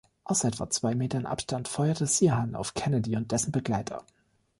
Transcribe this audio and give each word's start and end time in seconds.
Aus 0.23 0.43
etwa 0.45 0.67
zwei 0.67 0.95
Metern 0.95 1.27
Abstand 1.27 1.67
feuerte 1.67 2.07
Sirhan 2.07 2.55
auf 2.55 2.73
Kennedy 2.73 3.15
und 3.17 3.31
dessen 3.31 3.51
Begleiter. 3.51 4.03